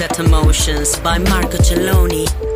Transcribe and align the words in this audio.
Sunset 0.00 0.24
Emotions 0.24 0.98
by 1.00 1.18
Marco 1.18 1.58
Celloni. 1.58 2.49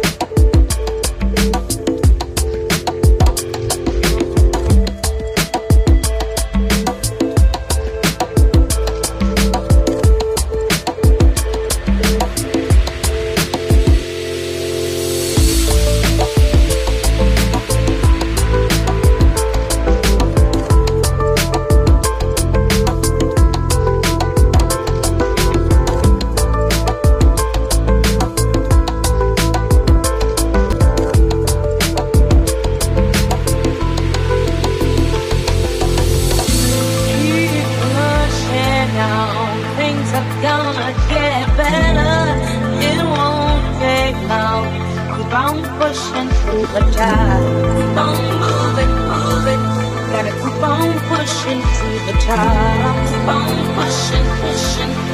keep 53.25 53.34
on 53.34 53.75
pushing, 53.75 54.27
pushing. 54.41 55.13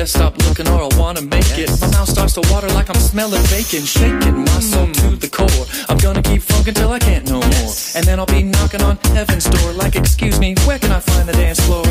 best 0.00 0.14
stop 0.14 0.34
looking 0.48 0.66
or 0.68 0.80
I 0.80 0.88
wanna 0.98 1.20
make 1.20 1.44
yes. 1.58 1.76
it. 1.76 1.80
My 1.82 1.90
mouth 1.92 2.08
starts 2.08 2.32
to 2.38 2.42
water 2.50 2.68
like 2.68 2.88
I'm 2.88 3.02
smelling 3.12 3.42
bacon. 3.52 3.84
Shaking 3.84 4.44
my 4.48 4.60
soul 4.72 4.86
to 4.86 5.08
the 5.16 5.28
core. 5.28 5.66
I'm 5.90 5.98
gonna 5.98 6.22
keep 6.22 6.40
funkin' 6.40 6.74
till 6.74 6.90
I 6.90 6.98
can't 6.98 7.26
no 7.28 7.40
more. 7.40 7.72
And 7.94 8.02
then 8.06 8.18
I'll 8.18 8.32
be 8.38 8.42
knocking 8.42 8.82
on 8.82 8.96
heaven's 9.12 9.44
door 9.44 9.72
like, 9.72 9.96
excuse 9.96 10.40
me, 10.40 10.54
where 10.64 10.78
can 10.78 10.92
I 10.92 11.00
find 11.00 11.28
the 11.28 11.34
dance 11.34 11.60
floor? 11.66 11.89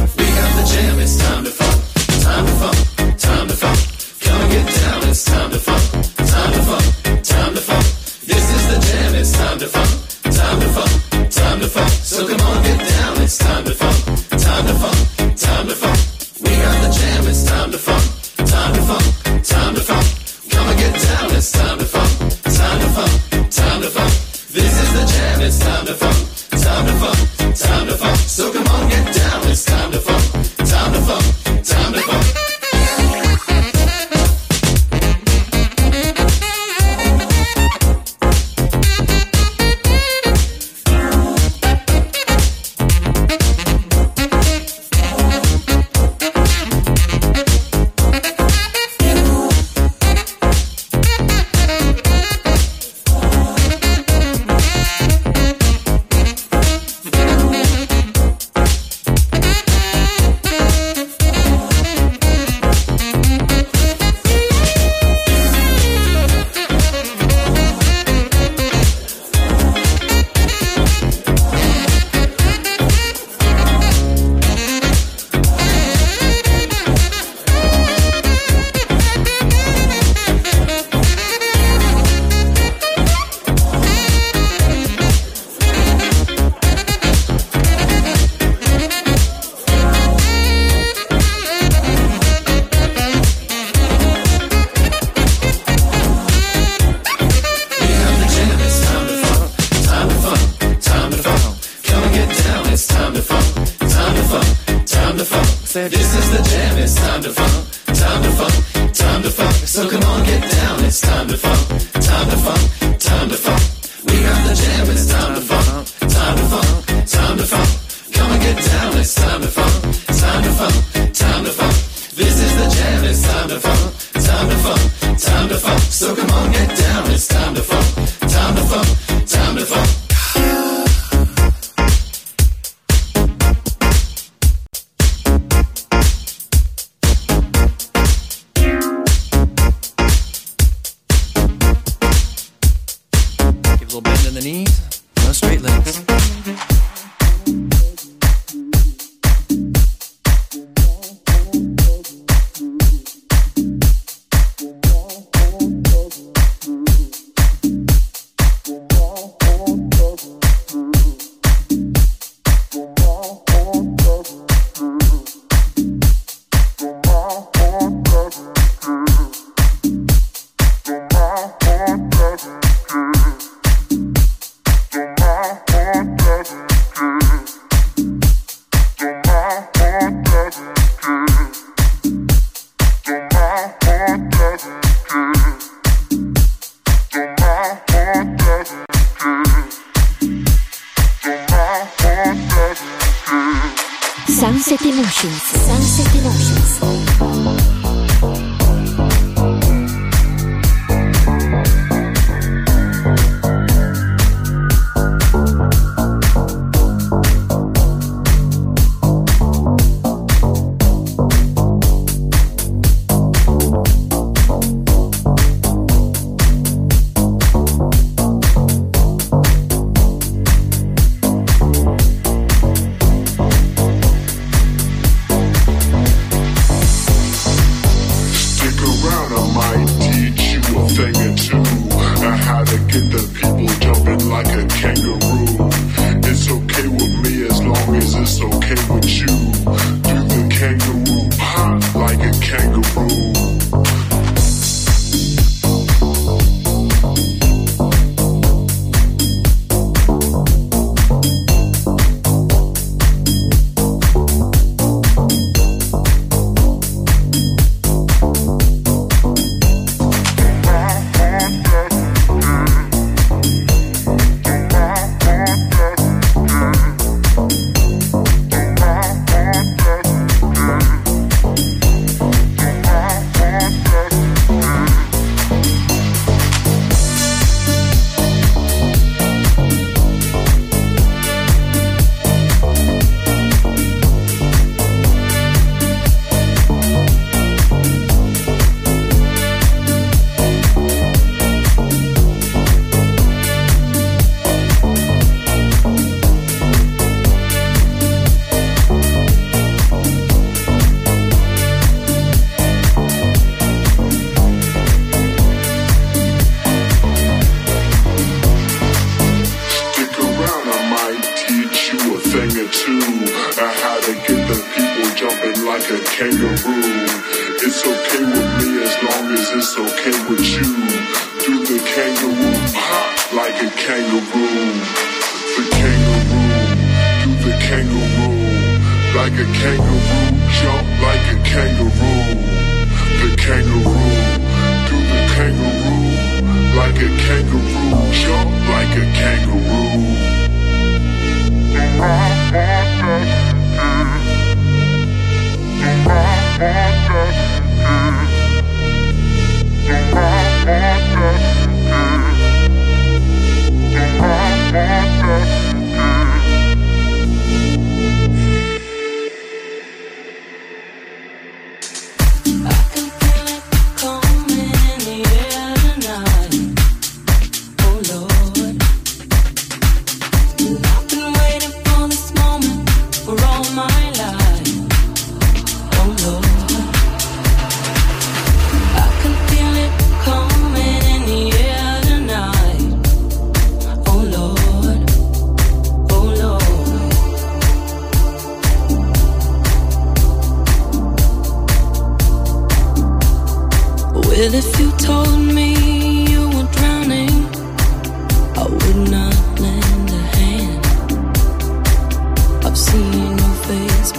Sunset 195.10 195.26
Emotions. 195.26 195.59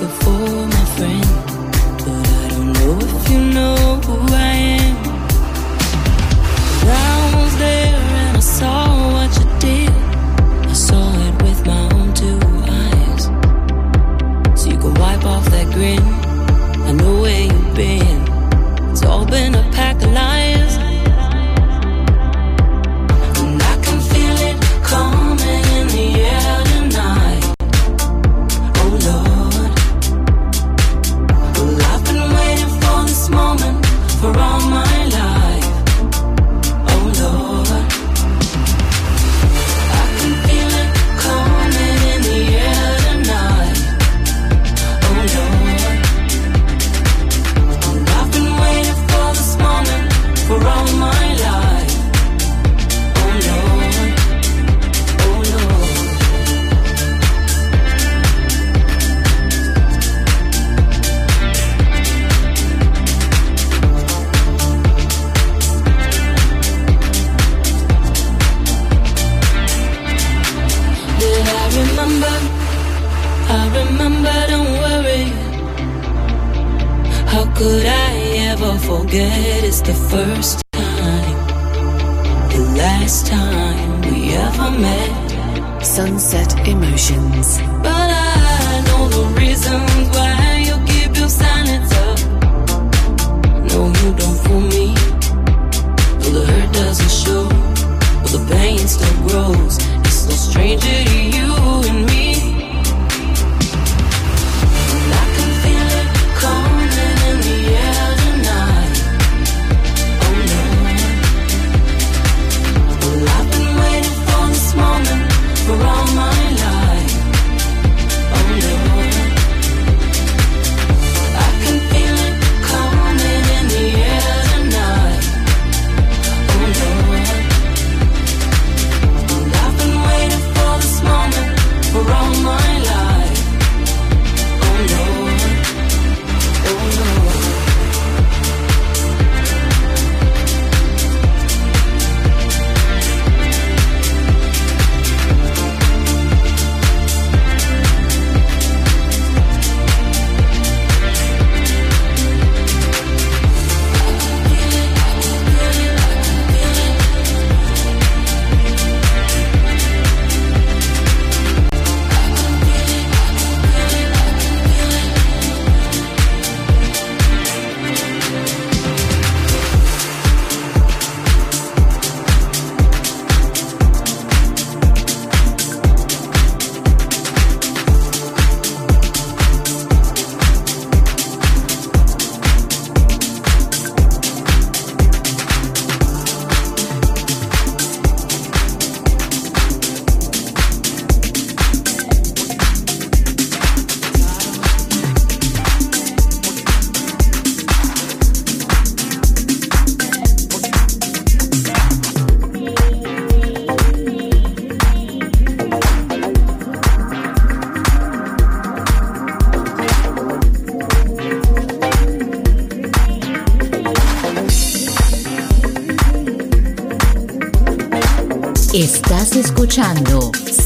Sunset 0.01 0.27
Emotions. 0.27 0.40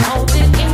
Hold 0.00 0.30
it 0.34 0.58
in. 0.58 0.73